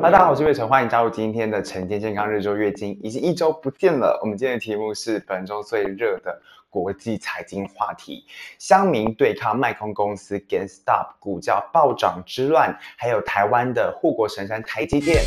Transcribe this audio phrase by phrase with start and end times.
[0.00, 4.16] 大家好，我是月晨，欢迎加入今天的晨间健康日周月经，已经一周不见了。
[4.22, 6.40] 我们今天的题目是本周最热的
[6.70, 8.24] 国际财经话题：
[8.60, 15.24] 乡民对抗卖空公司 GameStop 股价暴涨之乱，还有台湾的护国神山台积电。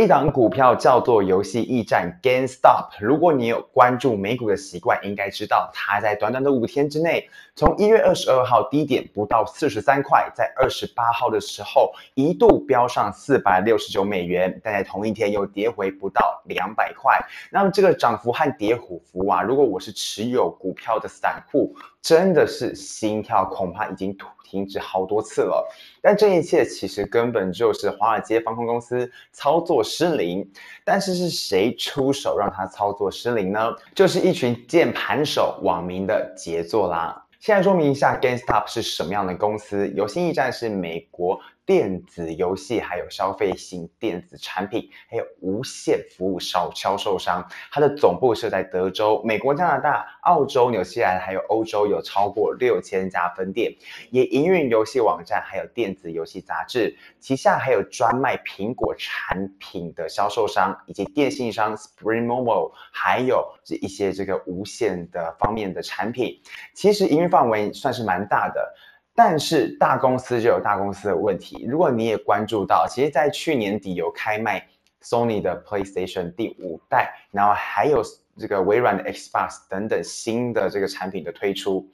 [0.00, 7.28] 一档股票叫做游戏驿站 GameStop，如果你有关注美股的习惯，应该知道它在短短的五天之内，
[7.60, 17.20] 从一月二十二号低点不到四十三块，在二十八号的时候一度飙上四百六十九美元，但在同一天又跌回不到两百块。
[17.52, 25.62] 那么这个涨幅和跌幅啊，如果我是持有股票的散户，真的是心跳恐怕已经停止好多次了。
[26.00, 30.50] 但这一切其实根本就是华尔街放空公司操作失灵。
[30.82, 33.70] 但是是谁出手让他操作失灵呢？
[33.94, 37.22] 就是一群键盘手网民的杰作啦。
[37.40, 39.88] 现在说明一下，GameStop 是什么样的公司？
[39.96, 41.40] 游戏驿站是美国。
[41.70, 53.72] 电子游戏，还有消费型电子产品，还有无线服务销销售商，它的总部设在德州，美国、加拿大、澳洲、纽西兰，还有欧洲有超过六千家分店，
[54.10, 66.42] 也营运游戏网站，还有电子游戏杂志，旗下还有专卖苹果产品的销售商，以及电信商 Sprint Mobile，还有这一些这个无线的方面的产品，
[66.74, 68.74] 其实营运范围算是蛮大的。
[69.22, 71.66] 但是大公司就有大公司的问题。
[71.68, 74.66] 如果你也关注到，其实，在去年底有开卖
[75.02, 78.02] Sony 的 PlayStation 第五代，然后还有
[78.38, 81.86] 这个微软的 Xbox 等等新的这个产品的推出。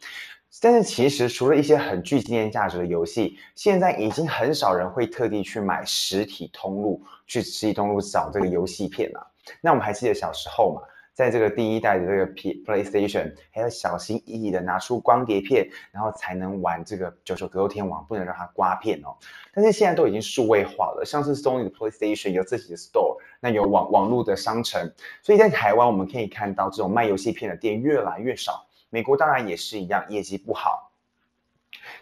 [0.63, 9.27] 但是其实除了一些很具纪念价值的游戏，现在已经很少人会特地去买实体通路，去实体通路找这个游戏片了。
[9.61, 10.83] 那我们还记得小时候嘛？
[11.17, 19.17] 在这个第一代的这个 P PlayStation，还要小心翼翼的拿出光碟片，然后才能玩这个九九格斗天王，不能让它刮片哦。
[19.55, 28.67] 但是现在都已经数位化了，像是 Sony 的 PlayStation 有自己的 Store，那有网网络的商城，所以在台湾我们可以看到这种卖游戏片的店越来越少。
[28.91, 30.86] 美国当然也是一样，业绩不好。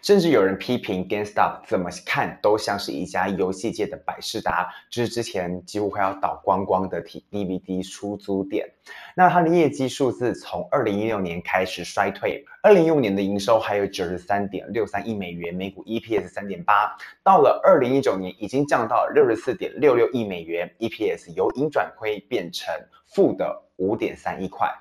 [0.05, 8.69] 甚至有人批评 GameStop 怎么看都像是一家游戏界的百事达，就是之前几乎快要倒光光的 DVD 出租店。
[9.15, 22.71] 那它的业绩数字从二零一六年开始衰退，二零一五年的营收还有九十三点六三亿美元，每股 EPS 三点八，到了二零一九年已经降到六十四点六六亿美元，EPS 由盈转亏变成
[23.07, 24.71] 负的五点三一块。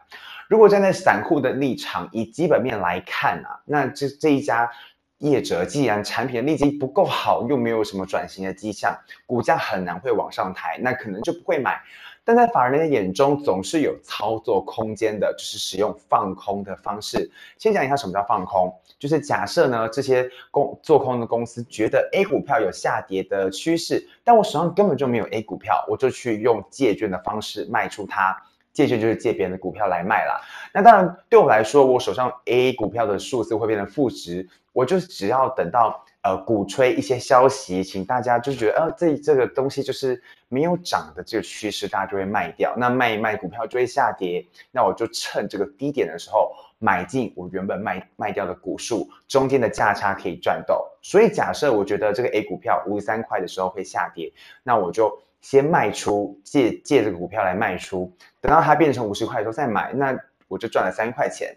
[0.51, 4.71] 如果站在散户的立场，以基本面来看啊，那这这一家。
[5.19, 11.81] 业者既然产品的利基不够好，又没有什么转型的迹象，股价很难会往上抬，那可能就不会买。
[12.27, 17.31] 但在法人的眼中，总是有操作空间的，就是使用放空的方式。
[17.59, 28.35] 先讲一下什么叫放空，就是假设呢，这些公做空的公司觉得 A 股票有下跌的趋势，但我手上根本就没有 A 股票，我就去用借券的方式卖出它。
[28.73, 30.41] 借券就是借别人的股票来卖啦。
[30.73, 42.75] 那当然，对我来说，我手上 A 股票的数字会变成负值，我就只要等到呃鼓吹一些消息，请大家就觉得呃这这个东西就是没有涨的这个趋势，大家就会卖掉。
[42.77, 50.87] 那卖一卖股票就会下跌，那我就趁这个低点的时候买进我原本卖卖掉的股数，中间的价差可以赚到。
[51.01, 54.31] 所以假设我觉得这个 A 股票五十三块的时候会下跌，
[54.63, 55.19] 那我就。
[55.45, 58.11] 先卖出，借借这个股票来卖出，
[58.41, 60.19] 等到它变成五十块的时候再买，那
[60.49, 61.55] 我就赚了三块钱。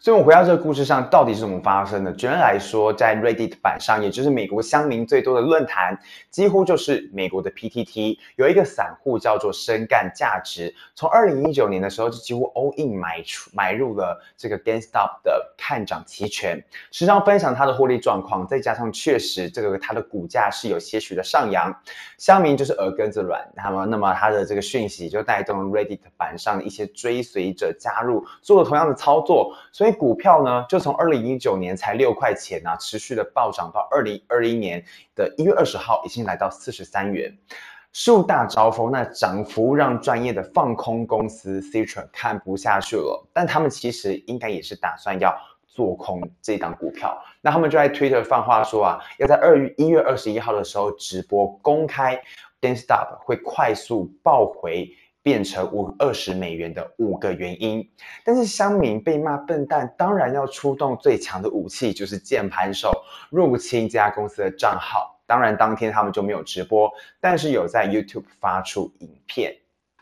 [0.00, 2.12] 所以，我回到这个故事上，到底是怎么发生的？
[2.12, 5.98] 简单来说，在 Reddit 版上，也就是美国乡民最多的论坛，
[6.30, 21.74] 几乎就是美国的 PTT，有一个散户叫做深干价值，从二零一九年的时候就几乎 all in 买出买入了这个 GameStop 的看涨期权，时常分享他的获利状况，再加上确实这个他的股价是有些许的上扬，
[22.18, 29.87] 乡民就是耳根子软，那么那么他的这个讯息就带动 Reddit 版上的一些追随者加入，做了同样的操作，所以。
[29.92, 37.36] 股票呢，就从二零一九年才六块钱啊，持续的暴涨到二零二一年的一月二十号，已经来到四十三元，
[37.92, 45.36] 树大招风，那涨幅让专业的放空公司 Citron 看不下去了，但他们其实应该也是打算要
[45.66, 52.20] 做空这档股票，那他们就在 Twitter 放话说啊，要在二月一月二十一号的时候直播公开
[52.60, 54.90] GameStop 会快速爆回。
[55.28, 57.86] 变成五二十美元的五个原因。
[58.24, 62.90] 但是乡民被骂笨蛋，当然要出动最强的武器，就是键盘手
[63.28, 65.20] 入侵这家公司的账号。
[65.26, 66.90] 当然，当天他们就没有直播，
[67.20, 69.54] 但是有在 YouTube 发出影片。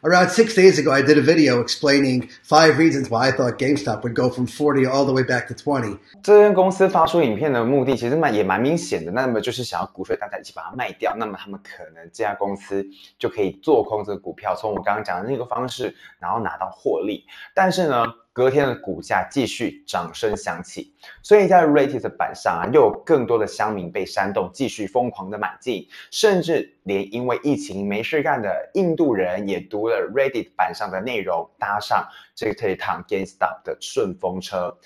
[0.06, 4.04] Around six days ago, I did a video explaining five reasons why I thought GameStop
[4.04, 5.98] would go from 40 all the way back to 20.
[6.22, 12.86] 这间公司发出影片的目的其实蛮也蛮明显的，那么就是想要鼓吹大家一起把它卖掉，那么他们可能这家公司
[13.18, 17.24] 就可以做空这个股票，从我刚刚讲的那个方式，然后拿到获利。
[17.52, 18.04] 但是呢，
[18.36, 20.92] 隔天的股价继续掌声响起，
[21.22, 34.76] 所以在 Reddit 的板上啊，又有更多的乡民被煽动，继续疯狂的买进，甚至连因为疫情没事干的印度人也读了 Reddit 板上的内容，搭上这一趟 GameStop 的顺风车，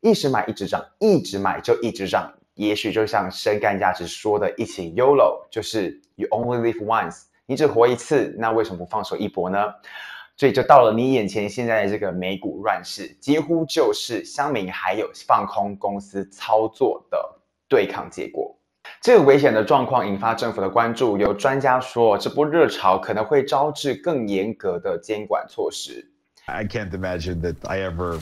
[0.00, 2.34] 一直买一直涨，一直买就一直涨。
[2.54, 9.74] 也许就像深干价值说的一起 YOLO，就是 You only live once，你只活一次，那为什么不放手一搏呢？
[10.36, 17.18] 所以就到了你眼前，现在的这个美股乱世，几乎就是香民还有放空公司操作的
[17.68, 18.54] 对抗结果。
[19.00, 26.12] 这个危险的状况引发政府的关注，有专家说，这波热潮可能会招致更严格的监管措施。
[26.44, 28.20] I can't imagine that I ever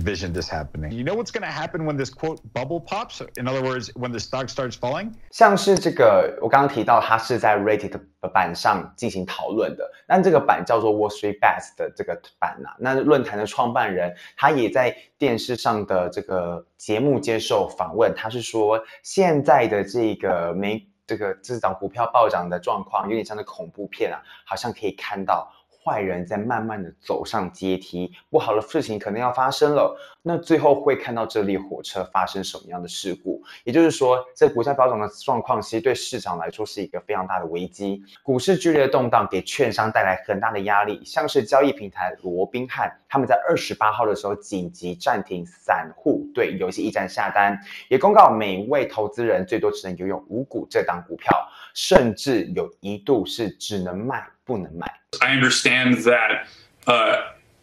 [0.00, 0.92] Vision this happening.
[0.92, 3.20] You know what's going to happen when this quote bubble pops?
[3.36, 5.12] In other words, when the stock starts falling?
[5.30, 9.90] 像是这个，我刚刚提到，它是在 Reddit 的板上进行讨论的。
[10.06, 25.52] 那这个板叫做 Wall Street Bets 的这个板呐、啊，那论坛的创办人他也在电视上的这个节目接受访问，他是说现在的这个美这个这档股票暴涨的状况，有点像是恐怖片啊，好像可以看到。
[25.84, 29.96] 坏人在慢慢的走上阶梯，不好的事情可能要发生了。
[30.22, 33.42] 那最后会看到这列火车发生什么样的事故？
[33.64, 38.00] 也就是说，在股价飙涨的状况，其实对市场来说是一个非常大的危机。
[38.22, 47.58] 股市剧烈的动荡给券商带来很大的压力，像是交易平台罗宾汉，他们在二十八号的时候紧急暂停散户对游戏驿站下单，
[47.88, 51.36] 也公告每位投资人最多只能拥有五股这档股票，
[51.74, 54.86] 甚至有一度是只能卖不能买。
[55.20, 56.44] I understand that
[56.84, 57.22] uh,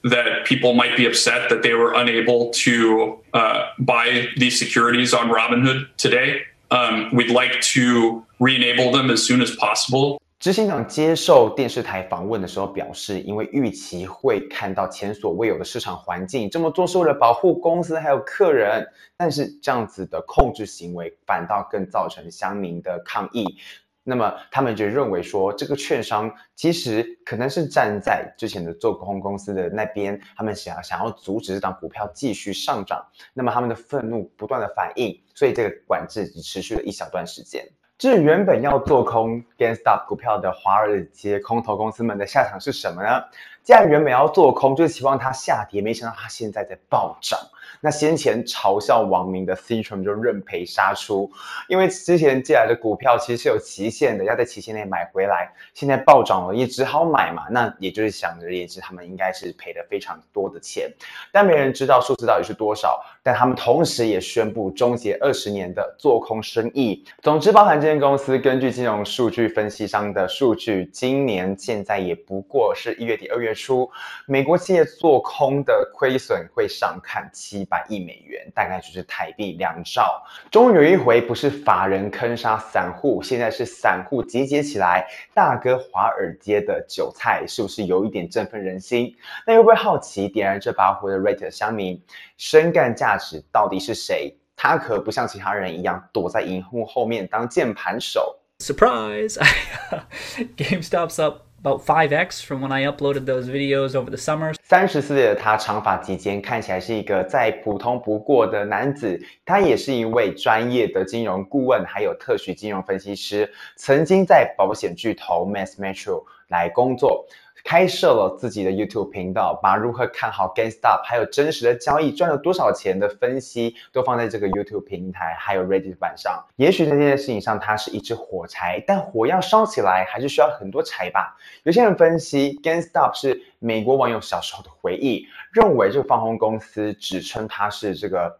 [0.09, 5.29] that people might be upset that they were unable to uh, buy these securities on
[5.29, 6.41] Robinhood today.
[6.69, 10.19] Um, we'd like to re-enable them as soon as possible.
[10.39, 18.87] 执行长接受电视台访问的时候表示，因为预期会看到前所未有的市场环境，这么做是为了保护公司还有客人，
[19.17, 23.57] 但是这样子的控制行为反倒更造成乡民的抗议。
[24.03, 33.05] 那么他们就认为说，这个券商其实可能是站在之前的做空公司的那边，他们想要想要阻止这档股票继续上涨。
[33.33, 37.63] 那么他们的愤怒不断的反应，所以这个管制只持续了一小段时间。
[37.97, 43.21] 至于原本要做空 GameStop 股票的华尔街空头公司们的下场是什么呢？
[43.69, 47.39] 既然原本要做空，就是希望它下跌，没想到它现在在暴涨。
[47.81, 51.31] 那先前嘲笑网民的 Citron 就认赔杀出，
[51.67, 55.53] 因为之前借来的股票其实是有期限的，要在期限内买回来。
[55.75, 57.43] 现在暴涨了，也只好买嘛。
[57.51, 60.91] 那也就是想着，也是他们应该是赔了非常多的钱，
[61.31, 62.99] 但没人知道数字到底是多少。
[63.21, 67.05] 但他们同时也宣布终结二十年的做空生意。
[67.21, 73.89] 总之，包含这间公司根据金融数据分析商的数据，今年现在也不过是一月底二月出，
[74.25, 80.23] 美国企业做空的亏损会上看七百亿美元，大概就是台币两兆。
[80.49, 89.13] 终于有一回不是法人坑杀散户，现在是散户集结起来大哥华尔街的韭菜，是不是有一点振奋人心？
[89.45, 92.01] 那会不会好奇点燃这把火的 Reddit 乡民
[92.37, 94.35] 深干价值到底是谁？
[94.55, 98.35] 他可不像其他人一样躲在荧幕后面当键盘手。
[98.59, 99.39] Surprise!
[100.57, 101.48] GameStop's up.
[101.61, 104.53] About five x from when I uploaded those videos over the summer.
[104.63, 109.21] 三十四岁的他长发及肩，看起来是一个再普通不过的男子。
[109.43, 117.27] 他也是一位专业的金融顾问，还有特许金融分析师，曾经在保险巨头 Mass Metro 来工作。
[117.69, 126.43] 开设了自己的 YouTube 频道，把如何看好 GameStop，还有真实的交易赚了多少钱的分析，都放在这个 YouTube 平台，还有 Reddit 板上。
[126.55, 131.37] 也许在这件事情上，它是一支火柴，但火要烧起来，还是需要很多柴吧。
[131.61, 138.35] 有些人分析 GameStop 是美国网友小时候的回忆，认为这个放空公司指称它是这个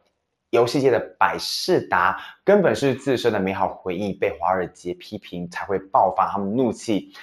[0.49, 7.13] 游戏界的百事达，根本是自身的美好回忆被华尔街批评，才会爆发他们怒气。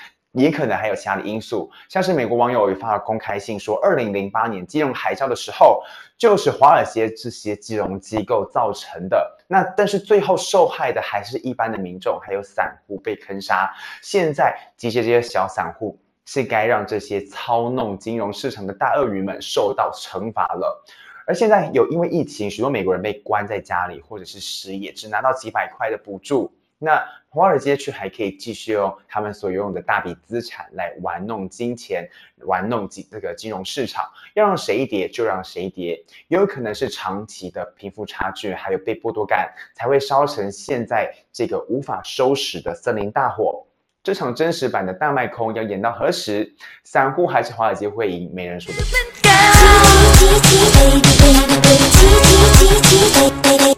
[0.43, 5.83] 也可能还有其他的因素，像是美国网友也发了公开信说，二零零八年金融海啸的时候，
[6.19, 9.37] 就是华尔街这些金融机构造成的。
[9.49, 13.73] 那但是最后受害的还是一般的民众，还有散户被坑杀。
[14.03, 20.85] 现在这些这些小散户是该让这些操弄金融市场的大鳄鱼们受到惩罚了。
[21.27, 26.53] 而现在有因为疫情，许多美国人被关在家里，或者是失业，只拿到几百块的补助。
[26.79, 32.07] 那华尔街却还可以继续用他们所拥有的大笔资产来玩弄金钱，
[32.41, 34.05] 玩弄金这个金融市场，
[34.35, 43.67] 要让谁跌就让谁跌，也有可能是长期的贫富差距，还有被剥夺感，才会烧成现在这个无法收拾的森林大火。
[44.03, 46.55] 这场真实版的大卖空要演到何时？
[46.85, 48.31] 散户还是华尔街会赢？
[48.35, 48.83] 没人说得
[53.63, 53.76] 准。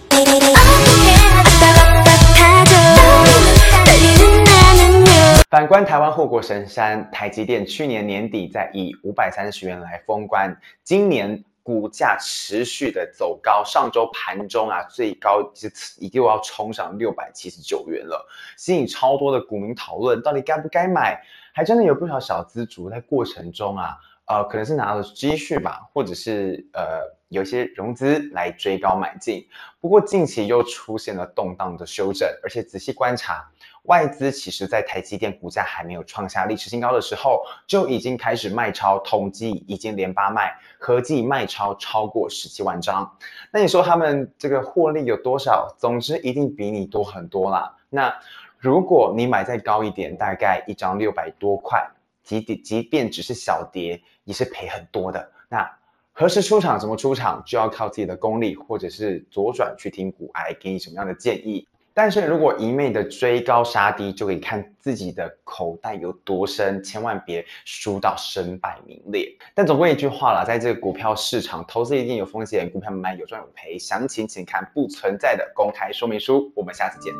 [5.50, 18.28] 反观台湾护国神山台积电，去年年底在以五百三十元来封关，今年股价持续的走高，上周盘中啊最高是一定要冲上六百七十九元了，
[18.58, 21.18] 吸引超多的股民讨论，到底该不该买？
[21.54, 29.48] 还真的有不少小资族在过程中啊，呃，可能是拿了积蓄吧，或者是呃有些融资来追高买进，
[29.80, 33.50] 不过近期又出现了动荡的修正，而且仔细观察。
[33.88, 43.10] 外资其实，在台积电股价还没有创下历史新高的时候，就已经开始卖超，统计已经连八卖，合计卖超超过十七万张。
[43.50, 45.74] 那你说他们这个获利有多少？
[45.78, 47.74] 总之一定比你多很多啦。
[47.88, 48.14] 那
[48.58, 51.82] 如果你买再高一点，大概一张六百多块，
[52.22, 55.32] 即即便只是小跌，也是赔很多的。
[55.48, 55.66] 那
[56.12, 61.66] 何时出场，怎么出场，就要靠自己的功力，或者是左转去听股癌给你什么样的建议。
[62.00, 69.28] 但是如果一昧的追高杀低，就可以看自己的口袋有多深，千万别输到身败名裂。
[69.52, 76.52] 但总归一句话啦，在这个股票市场，投资一定有风险，股票买卖有赚有赔，详情请看不存在的公开说明书。
[76.54, 77.12] 我们下次见。